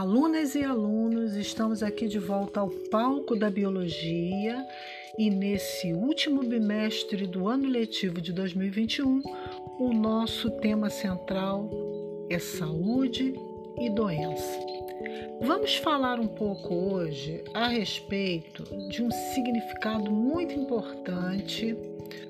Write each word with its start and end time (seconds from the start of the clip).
Alunas 0.00 0.54
e 0.54 0.64
alunos, 0.64 1.36
estamos 1.36 1.82
aqui 1.82 2.08
de 2.08 2.18
volta 2.18 2.60
ao 2.60 2.70
palco 2.90 3.36
da 3.36 3.50
biologia 3.50 4.66
e 5.18 5.28
nesse 5.28 5.92
último 5.92 6.42
bimestre 6.42 7.26
do 7.26 7.46
ano 7.46 7.68
letivo 7.68 8.18
de 8.18 8.32
2021, 8.32 9.20
o 9.78 9.92
nosso 9.92 10.50
tema 10.52 10.88
central 10.88 11.68
é 12.30 12.38
saúde 12.38 13.34
e 13.78 13.90
doença. 13.90 14.58
Vamos 15.42 15.76
falar 15.76 16.18
um 16.18 16.28
pouco 16.28 16.72
hoje 16.74 17.44
a 17.52 17.68
respeito 17.68 18.64
de 18.88 19.02
um 19.02 19.10
significado 19.10 20.10
muito 20.10 20.54
importante 20.54 21.76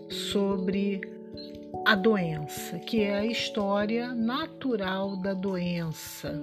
sobre 0.08 1.02
a 1.86 1.94
doença, 1.94 2.80
que 2.80 3.00
é 3.02 3.14
a 3.14 3.24
história 3.24 4.12
natural 4.12 5.16
da 5.18 5.34
doença. 5.34 6.34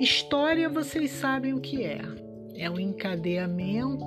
História, 0.00 0.66
vocês 0.66 1.10
sabem 1.10 1.52
o 1.52 1.60
que 1.60 1.84
é. 1.84 2.00
É 2.56 2.70
o 2.70 2.80
encadeamento 2.80 4.02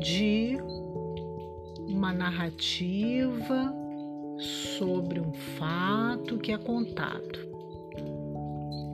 de 0.00 0.56
uma 1.86 2.14
narrativa 2.14 3.74
sobre 4.38 5.20
um 5.20 5.34
fato 5.34 6.38
que 6.38 6.50
é 6.50 6.56
contado. 6.56 7.38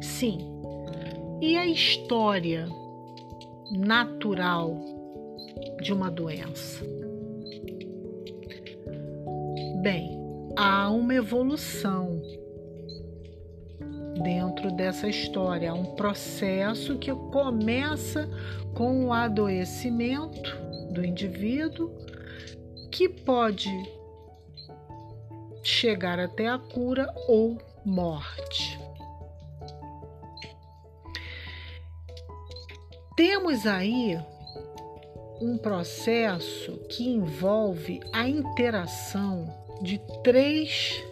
Sim. 0.02 0.38
E 1.40 1.56
a 1.56 1.64
história 1.66 2.66
natural 3.70 4.76
de 5.80 5.92
uma 5.92 6.10
doença? 6.10 6.84
Bem, 9.82 10.18
há 10.56 10.90
uma 10.90 11.14
evolução 11.14 12.20
dentro 14.22 14.70
dessa 14.70 15.08
história, 15.08 15.70
há 15.70 15.74
um 15.74 15.94
processo 15.94 16.98
que 16.98 17.12
começa 17.12 18.28
com 18.74 19.06
o 19.06 19.12
adoecimento 19.12 20.56
do 20.92 21.04
indivíduo, 21.04 21.90
que 22.90 23.08
pode 23.08 23.70
chegar 25.62 26.18
até 26.18 26.46
a 26.46 26.58
cura 26.58 27.12
ou 27.26 27.58
morte. 27.84 28.78
Temos 33.16 33.66
aí 33.66 34.18
um 35.40 35.56
processo 35.56 36.76
que 36.88 37.08
envolve 37.08 38.00
a 38.12 38.28
interação 38.28 39.46
de 39.82 40.00
três 40.22 41.02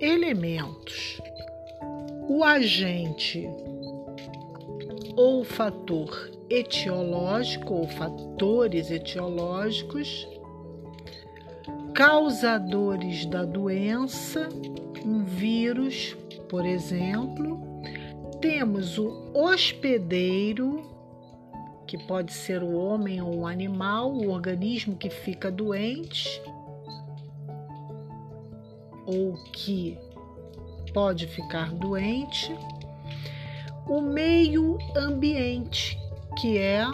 elementos: 0.00 1.20
o 2.28 2.42
agente 2.42 3.48
ou 5.16 5.44
fator 5.44 6.30
etiológico 6.50 7.74
ou 7.74 7.88
fatores 7.88 8.90
etiológicos, 8.90 10.28
causadores 11.94 13.26
da 13.26 13.44
doença, 13.44 14.48
um 15.04 15.24
vírus, 15.24 16.16
por 16.48 16.66
exemplo. 16.66 17.56
Temos 18.40 18.98
o 18.98 19.32
hospedeiro, 19.32 20.82
que 21.86 21.96
pode 22.06 22.32
ser 22.32 22.62
o 22.62 22.76
homem 22.76 23.22
ou 23.22 23.34
um 23.34 23.46
animal, 23.46 24.12
o 24.12 24.28
organismo 24.28 24.96
que 24.96 25.08
fica 25.08 25.50
doente, 25.50 26.42
ou 29.06 29.34
que 29.52 29.96
pode 30.96 31.26
ficar 31.26 31.74
doente, 31.74 32.56
o 33.86 34.00
meio 34.00 34.78
ambiente, 34.96 35.98
que 36.40 36.56
é 36.56 36.86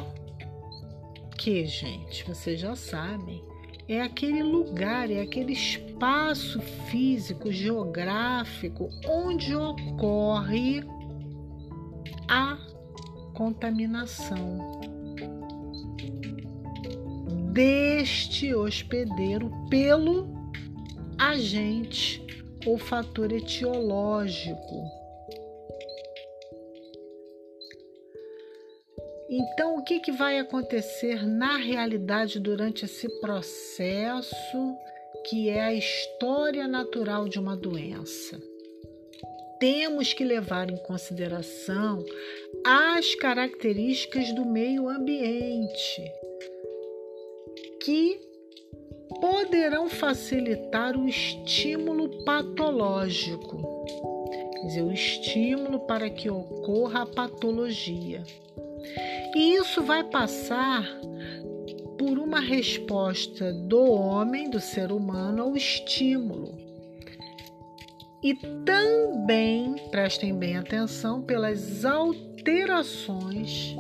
que, 1.39 1.65
gente, 1.67 2.25
vocês 2.25 2.59
já 2.59 2.75
sabem, 2.75 3.45
é 3.89 4.03
aquele 4.03 4.43
lugar, 4.43 5.09
é 5.09 5.21
aquele 5.21 5.53
espaço 5.53 6.61
físico, 6.91 7.53
geográfico 7.53 8.89
onde 9.07 9.55
ocorre 9.55 10.83
a 12.27 12.59
contaminação 13.33 14.81
deste 17.53 18.53
hospedeiro 18.53 19.49
pelo 19.71 20.29
agente 21.17 22.42
ou 22.67 22.79
fator 22.79 23.33
etiológico. 23.33 25.03
Então, 29.29 29.79
o 29.79 29.83
que, 29.83 29.99
que 30.01 30.13
vai 30.13 30.39
acontecer 30.39 31.27
na 31.27 31.57
realidade 31.57 32.39
durante 32.39 32.85
esse 32.85 33.09
processo 33.21 34.77
que 35.27 35.49
é 35.49 35.63
a 35.63 35.73
história 35.73 36.69
natural 36.69 37.29
de 37.29 37.39
uma 37.39 37.57
doença? 37.57 38.39
Temos 39.59 40.13
que 40.13 40.25
levar 40.25 40.71
em 40.71 40.77
consideração 40.77 42.05
as 42.65 43.15
características 43.15 44.35
do 44.35 44.45
meio 44.45 44.89
ambiente 44.89 46.03
que 47.83 48.21
poderão 49.23 49.89
facilitar 49.89 50.97
o 50.97 51.09
estímulo 51.09 52.25
patológico, 52.25 53.87
quer 54.51 54.67
dizer, 54.67 54.83
o 54.83 54.91
estímulo 54.91 55.79
para 55.87 56.11
que 56.11 56.29
ocorra 56.29 57.03
a 57.03 57.07
patologia. 57.07 58.25
E 59.37 59.55
isso 59.55 59.81
vai 59.81 60.03
passar 60.03 60.85
por 61.97 62.19
uma 62.19 62.41
resposta 62.41 63.53
do 63.53 63.93
homem, 63.93 64.51
do 64.51 64.59
ser 64.59 64.91
humano, 64.91 65.45
ao 65.45 65.57
estímulo. 65.57 66.59
E 68.25 68.35
também, 68.35 69.77
prestem 69.93 70.37
bem 70.37 70.57
atenção, 70.57 71.23
pelas 71.23 71.85
alterações 71.85 73.77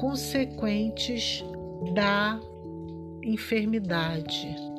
consequentes 0.00 1.44
da 1.92 2.40
enfermidade. 3.22 4.69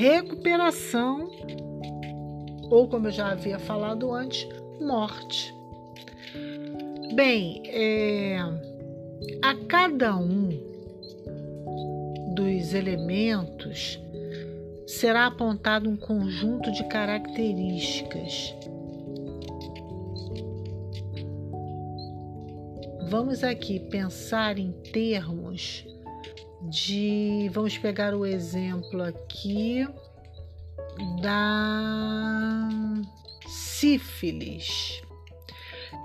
Recuperação, 0.00 1.30
ou 2.70 2.88
como 2.88 3.08
eu 3.08 3.10
já 3.10 3.32
havia 3.32 3.58
falado 3.58 4.14
antes, 4.14 4.48
morte. 4.80 5.54
Bem, 7.12 7.62
é, 7.66 8.38
a 9.42 9.54
cada 9.68 10.16
um 10.16 10.48
dos 12.34 12.72
elementos 12.72 14.00
será 14.86 15.26
apontado 15.26 15.90
um 15.90 15.98
conjunto 15.98 16.72
de 16.72 16.82
características 16.84 18.54
Vamos 23.10 23.42
aqui 23.42 23.80
pensar 23.80 24.56
em 24.56 24.70
termos 24.70 25.84
de. 26.62 27.50
Vamos 27.52 27.76
pegar 27.78 28.14
o 28.14 28.26
exemplo 28.26 29.02
aqui 29.02 29.86
da 31.20 32.68
sífilis. 33.46 35.02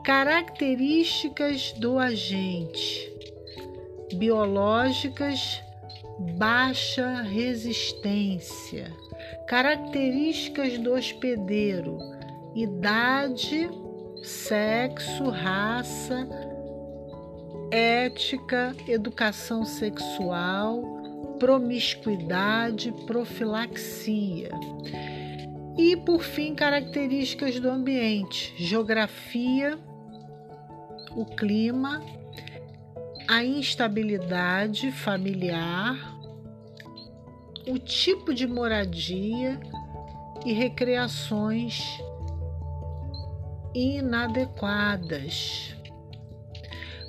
Características 0.04 1.74
do 1.74 1.98
agente 1.98 3.12
biológicas 4.14 5.62
baixa 6.38 7.22
resistência. 7.22 8.92
Características 9.48 10.78
do 10.78 10.94
hospedeiro: 10.94 11.98
idade, 12.56 13.70
sexo, 14.24 15.30
raça, 15.30 16.28
ética, 17.72 18.76
educação 18.88 19.66
sexual, 19.66 20.82
promiscuidade, 21.40 22.92
profilaxia. 23.06 24.50
E, 25.78 25.98
por 25.98 26.22
fim, 26.22 26.56
características 26.56 27.60
do 27.60 27.70
ambiente: 27.70 28.54
geografia, 28.58 29.78
o 31.12 31.26
clima, 31.26 32.02
a 33.28 33.44
instabilidade 33.44 34.92
familiar, 34.92 36.16
o 37.68 37.78
tipo 37.78 38.34
de 38.34 38.48
moradia 38.48 39.60
e 40.46 40.54
recreações 40.54 41.82
inadequadas. 43.74 45.75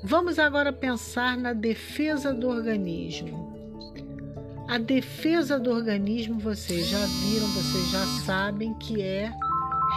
Vamos 0.09 0.39
agora 0.39 0.73
pensar 0.73 1.37
na 1.37 1.53
defesa 1.53 2.33
do 2.33 2.49
organismo. 2.49 3.57
A 4.69 4.79
defesa 4.79 5.59
do 5.59 5.73
organismo, 5.73 6.39
vocês 6.39 6.87
já 6.87 7.05
viram, 7.05 7.49
vocês 7.49 7.91
já 7.91 8.07
sabem 8.25 8.73
que 8.75 9.03
é 9.03 9.33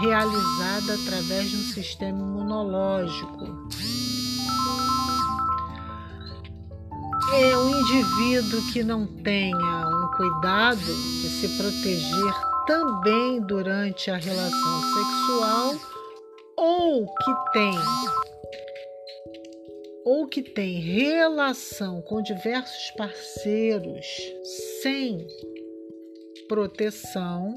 realizada 0.01 0.95
através 0.95 1.51
de 1.51 1.57
um 1.57 1.73
sistema 1.73 2.17
imunológico. 2.17 3.69
É 7.35 7.55
um 7.55 7.69
indivíduo 7.79 8.63
que 8.73 8.83
não 8.83 9.05
tenha 9.05 9.87
um 9.87 10.07
cuidado 10.17 10.79
de 10.79 11.29
se 11.39 11.49
proteger 11.55 12.33
também 12.65 13.41
durante 13.41 14.09
a 14.09 14.17
relação 14.17 14.81
sexual 14.81 15.75
ou 16.57 17.05
que 17.05 17.51
tem 17.53 17.75
ou 20.09 20.25
que 20.25 20.41
tem 20.41 20.79
relação 20.79 22.01
com 22.01 22.19
diversos 22.19 22.89
parceiros 22.97 24.07
sem 24.81 25.27
proteção, 26.47 27.53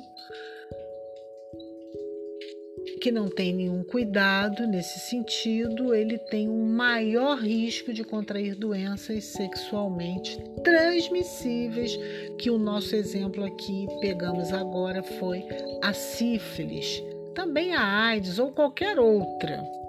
que 3.01 3.11
não 3.11 3.31
tem 3.31 3.55
nenhum 3.55 3.83
cuidado 3.83 4.67
nesse 4.67 5.01
sentido, 5.01 5.95
ele 5.95 6.19
tem 6.19 6.47
um 6.47 6.67
maior 6.67 7.39
risco 7.39 7.91
de 7.91 8.05
contrair 8.05 8.55
doenças 8.55 9.25
sexualmente 9.25 10.39
transmissíveis, 10.63 11.99
que 12.39 12.51
o 12.51 12.59
nosso 12.59 12.95
exemplo 12.95 13.43
aqui 13.45 13.87
pegamos 14.03 14.53
agora 14.53 15.03
foi 15.03 15.43
a 15.83 15.95
sífilis, 15.95 17.03
também 17.35 17.75
a 17.75 18.09
AIDS 18.09 18.39
ou 18.39 18.53
qualquer 18.53 18.99
outra. 18.99 19.82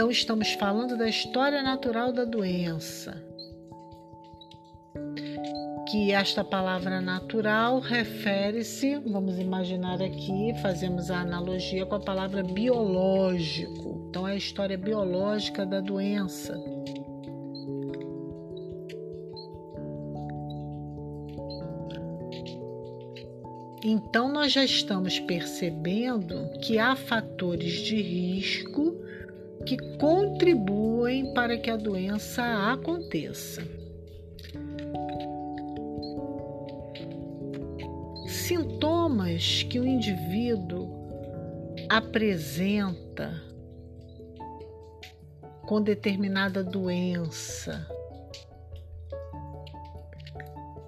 Então, 0.00 0.10
estamos 0.10 0.52
falando 0.52 0.96
da 0.96 1.06
história 1.06 1.62
natural 1.62 2.10
da 2.10 2.24
doença. 2.24 3.22
Que 5.90 6.10
esta 6.10 6.42
palavra 6.42 7.02
natural 7.02 7.80
refere-se, 7.80 8.96
vamos 8.96 9.38
imaginar 9.38 10.00
aqui, 10.00 10.54
fazemos 10.62 11.10
a 11.10 11.20
analogia 11.20 11.84
com 11.84 11.96
a 11.96 12.00
palavra 12.00 12.42
biológico. 12.42 14.06
Então, 14.08 14.26
é 14.26 14.32
a 14.32 14.36
história 14.36 14.78
biológica 14.78 15.66
da 15.66 15.82
doença. 15.82 16.58
Então, 23.84 24.32
nós 24.32 24.50
já 24.50 24.64
estamos 24.64 25.20
percebendo 25.20 26.48
que 26.62 26.78
há 26.78 26.96
fatores 26.96 27.74
de 27.82 28.00
risco 28.00 28.99
que 29.66 29.76
contribuem 29.98 31.32
para 31.34 31.56
que 31.58 31.70
a 31.70 31.76
doença 31.76 32.72
aconteça. 32.72 33.62
Sintomas 38.26 39.62
que 39.64 39.78
o 39.78 39.86
indivíduo 39.86 40.88
apresenta 41.88 43.42
com 45.66 45.80
determinada 45.80 46.64
doença 46.64 47.86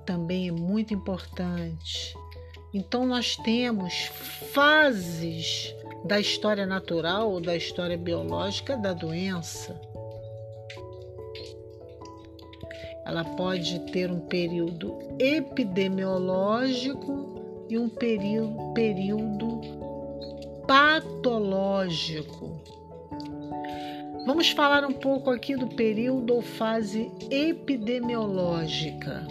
também 0.05 0.49
é 0.49 0.53
muito 0.53 0.93
importante. 0.93 2.15
Então, 2.75 3.07
nós 3.07 3.37
temos 3.37 4.07
fases 4.53 5.75
da 6.05 6.19
história 6.19 6.67
natural 6.67 7.31
ou 7.31 7.41
da 7.41 7.57
história 7.57 7.97
biológica 7.97 8.77
da 8.77 8.93
doença. 8.93 9.81
Ela 13.05 13.25
pode 13.25 13.81
ter 13.91 14.11
um 14.11 14.21
período 14.21 14.97
epidemiológico 15.19 17.67
e 17.69 17.77
um 17.79 17.89
período, 17.89 19.61
patológico. 20.67 22.61
Vamos 24.25 24.51
falar 24.51 24.85
um 24.85 24.93
pouco 24.93 25.31
aqui 25.31 25.57
do 25.57 25.67
período 25.67 26.35
ou 26.35 26.43
fase 26.43 27.11
epidemiológica. 27.31 29.27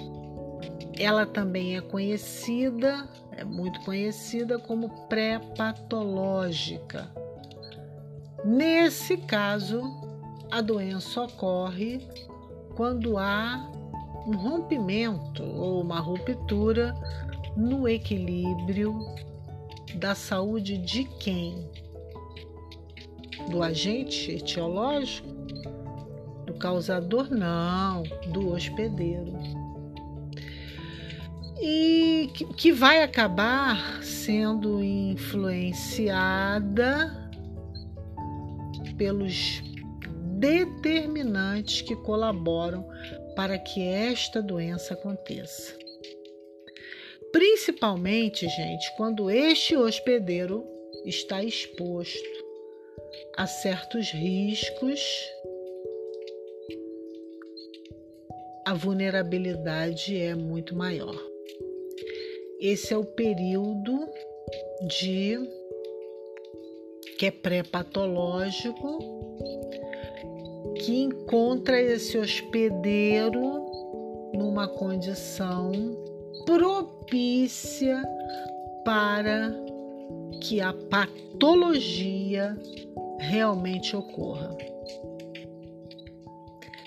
Ela 1.00 1.26
também 1.26 1.78
é 1.78 1.82
conhecida 1.82 3.08
é 3.36 3.44
muito 3.44 3.82
conhecida 3.82 4.60
como 4.60 5.08
pré-patológica. 5.08 7.10
Nesse 8.44 9.18
caso, 9.18 9.82
a 10.50 10.62
doença 10.62 11.22
ocorre 11.22 12.08
quando 12.76 13.18
há 13.18 13.70
um 14.28 14.36
rompimento 14.36 15.44
ou 15.44 15.82
uma 15.82 16.00
ruptura 16.00 16.94
no 17.56 17.88
equilíbrio 17.88 19.00
da 19.96 20.16
saúde 20.16 20.78
de 20.78 21.04
quem? 21.04 21.70
Do 23.50 23.64
agente 23.64 24.32
etiológico? 24.32 25.30
Do 26.46 26.54
causador? 26.56 27.30
Não, 27.30 28.04
do 28.32 28.54
hospedeiro 28.54 29.34
e 31.62 32.30
que 32.58 32.72
vai 32.72 33.04
acabar 33.04 34.04
sendo 34.04 34.84
influenciada 34.84 37.30
pelos 38.98 39.62
determinantes 40.40 41.82
que 41.82 41.96
colaboram 41.98 42.84
para 43.36 43.60
que 43.60 43.88
esta 43.88 44.42
doença 44.42 44.96
aconteça. 44.96 45.78
Principalmente, 47.32 48.50
gente, 48.50 48.92
quando 48.98 49.30
este 49.30 49.78
hospedeiro 49.78 50.66
está 51.06 51.44
exposto 51.44 52.42
a 53.38 53.46
certos 53.46 54.10
riscos, 54.12 55.00
a 58.66 58.74
vulnerabilidade 58.74 60.20
é 60.20 60.34
muito 60.36 60.76
maior. 60.76 61.31
Esse 62.62 62.94
é 62.94 62.98
o 62.98 63.04
período 63.04 64.08
de 64.88 65.36
que 67.18 67.26
é 67.26 67.32
pré-patológico, 67.32 69.00
que 70.76 71.02
encontra 71.02 71.82
esse 71.82 72.20
hospedeiro 72.20 73.66
numa 74.36 74.68
condição 74.68 75.72
propícia 76.46 78.00
para 78.86 79.52
que 80.40 80.62
a 80.62 80.72
patologia 80.72 82.56
realmente 83.18 83.96
ocorra. 83.96 84.56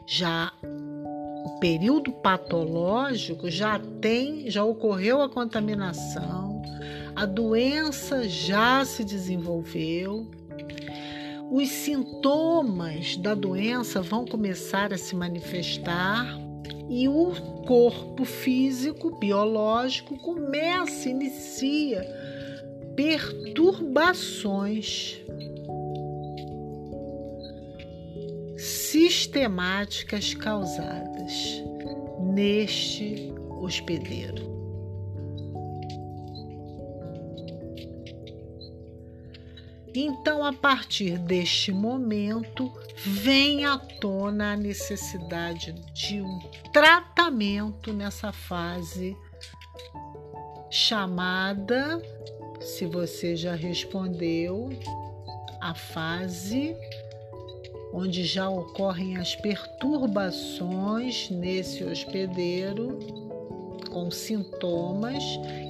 Já 0.06 0.52
período 1.64 2.12
patológico 2.12 3.50
já 3.50 3.78
tem, 3.78 4.50
já 4.50 4.62
ocorreu 4.62 5.22
a 5.22 5.30
contaminação, 5.30 6.60
a 7.16 7.24
doença 7.24 8.28
já 8.28 8.84
se 8.84 9.02
desenvolveu, 9.02 10.30
os 11.50 11.70
sintomas 11.70 13.16
da 13.16 13.34
doença 13.34 14.02
vão 14.02 14.26
começar 14.26 14.92
a 14.92 14.98
se 14.98 15.16
manifestar 15.16 16.38
e 16.90 17.08
o 17.08 17.32
corpo 17.66 18.26
físico, 18.26 19.18
biológico, 19.18 20.18
começa, 20.18 21.08
inicia 21.08 22.06
perturbações 22.94 25.18
sistemáticas 28.58 30.34
causadas 30.34 31.13
neste 32.20 33.32
hospedeiro. 33.60 34.54
Então, 39.96 40.44
a 40.44 40.52
partir 40.52 41.18
deste 41.18 41.70
momento, 41.70 42.72
vem 42.96 43.64
à 43.64 43.78
tona 43.78 44.52
a 44.52 44.56
necessidade 44.56 45.72
de 45.92 46.20
um 46.20 46.40
tratamento 46.72 47.92
nessa 47.92 48.32
fase 48.32 49.16
chamada, 50.68 52.02
se 52.60 52.86
você 52.86 53.36
já 53.36 53.54
respondeu, 53.54 54.70
a 55.60 55.74
fase 55.74 56.76
onde 57.94 58.24
já 58.24 58.50
ocorrem 58.50 59.16
as 59.16 59.36
perturbações 59.36 61.30
nesse 61.30 61.84
hospedeiro 61.84 62.98
com 63.88 64.10
sintomas 64.10 65.22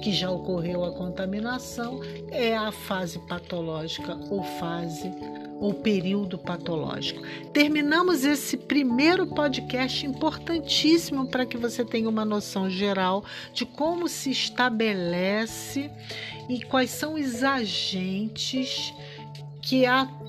que 0.03 0.11
já 0.11 0.31
ocorreu 0.31 0.83
a 0.83 0.91
contaminação, 0.91 2.01
é 2.31 2.57
a 2.57 2.71
fase 2.71 3.19
patológica 3.19 4.17
ou 4.31 4.43
fase 4.43 5.11
ou 5.59 5.75
período 5.75 6.37
patológico. 6.37 7.21
Terminamos 7.53 8.25
esse 8.25 8.57
primeiro 8.57 9.27
podcast 9.27 10.05
importantíssimo 10.05 11.27
para 11.27 11.45
que 11.45 11.55
você 11.55 11.85
tenha 11.85 12.09
uma 12.09 12.25
noção 12.25 12.67
geral 12.67 13.23
de 13.53 13.63
como 13.63 14.07
se 14.07 14.31
estabelece 14.31 15.91
e 16.49 16.61
quais 16.63 16.89
são 16.89 17.13
os 17.13 17.43
agentes 17.43 18.91
que 19.61 19.85
atuam 19.85 20.24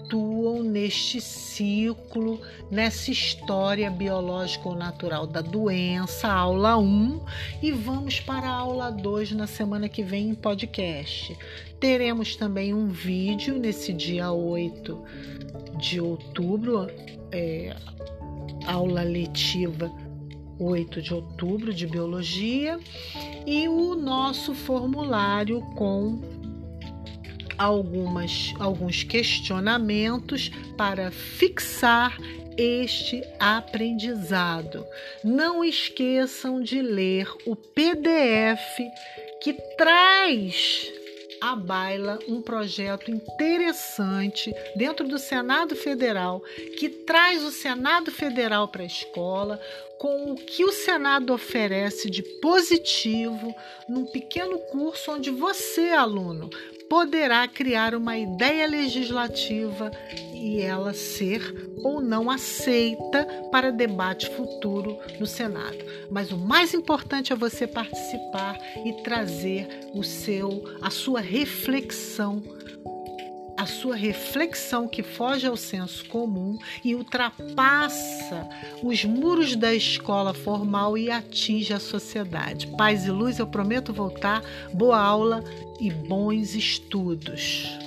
neste 0.62 1.20
ciclo, 1.20 2.40
nessa 2.70 3.10
história 3.10 3.90
biológica 3.90 4.68
ou 4.68 4.74
natural 4.74 5.26
da 5.26 5.40
doença, 5.40 6.28
aula 6.28 6.76
1, 6.76 7.20
e 7.62 7.72
vamos 7.72 8.20
para 8.20 8.46
a 8.46 8.52
aula 8.52 8.90
2 8.90 9.32
na 9.32 9.46
semana 9.46 9.88
que 9.88 10.02
vem 10.02 10.28
em 10.28 10.34
podcast. 10.34 11.36
Teremos 11.80 12.36
também 12.36 12.72
um 12.72 12.88
vídeo 12.88 13.58
nesse 13.58 13.92
dia 13.92 14.30
8 14.30 15.02
de 15.78 16.00
outubro, 16.00 16.86
é, 17.32 17.74
aula 18.66 19.02
letiva 19.02 19.90
8 20.58 21.02
de 21.02 21.12
outubro 21.12 21.72
de 21.72 21.86
biologia, 21.86 22.78
e 23.46 23.68
o 23.68 23.94
nosso 23.94 24.54
formulário 24.54 25.60
com 25.74 26.35
algumas, 27.58 28.54
alguns 28.58 29.02
questionamentos 29.02 30.50
para 30.76 31.10
fixar 31.10 32.16
este 32.56 33.22
aprendizado. 33.38 34.86
Não 35.22 35.64
esqueçam 35.64 36.60
de 36.60 36.80
ler 36.80 37.28
o 37.44 37.54
PDF 37.54 38.80
que 39.42 39.52
traz 39.76 40.90
à 41.40 41.54
baila 41.54 42.18
um 42.26 42.40
projeto 42.40 43.10
interessante 43.10 44.54
dentro 44.74 45.06
do 45.06 45.18
Senado 45.18 45.76
Federal 45.76 46.42
que 46.78 46.88
traz 46.88 47.42
o 47.44 47.50
Senado 47.50 48.10
Federal 48.10 48.68
para 48.68 48.82
a 48.82 48.86
escola 48.86 49.60
com 49.98 50.32
o 50.32 50.36
que 50.36 50.64
o 50.64 50.72
Senado 50.72 51.32
oferece 51.32 52.10
de 52.10 52.22
positivo 52.40 53.54
num 53.88 54.06
pequeno 54.06 54.58
curso 54.58 55.12
onde 55.12 55.30
você, 55.30 55.90
aluno, 55.90 56.50
poderá 56.88 57.46
criar 57.48 57.94
uma 57.94 58.16
ideia 58.16 58.66
legislativa 58.66 59.90
e 60.32 60.60
ela 60.60 60.94
ser 60.94 61.42
ou 61.82 62.00
não 62.00 62.30
aceita 62.30 63.24
para 63.50 63.72
debate 63.72 64.28
futuro 64.30 64.98
no 65.18 65.26
Senado. 65.26 65.78
Mas 66.10 66.30
o 66.30 66.38
mais 66.38 66.74
importante 66.74 67.32
é 67.32 67.36
você 67.36 67.66
participar 67.66 68.58
e 68.84 68.92
trazer 69.02 69.90
o 69.94 70.02
seu 70.02 70.64
a 70.80 70.90
sua 70.90 71.20
reflexão 71.20 72.42
a 73.56 73.64
sua 73.64 73.96
reflexão 73.96 74.86
que 74.86 75.02
foge 75.02 75.46
ao 75.46 75.56
senso 75.56 76.04
comum 76.06 76.58
e 76.84 76.94
ultrapassa 76.94 78.46
os 78.82 79.04
muros 79.04 79.56
da 79.56 79.74
escola 79.74 80.34
formal 80.34 80.98
e 80.98 81.10
atinge 81.10 81.72
a 81.72 81.80
sociedade. 81.80 82.66
Paz 82.76 83.06
e 83.06 83.10
luz, 83.10 83.38
eu 83.38 83.46
prometo 83.46 83.92
voltar. 83.94 84.42
Boa 84.74 85.00
aula 85.00 85.42
e 85.80 85.90
bons 85.90 86.54
estudos. 86.54 87.85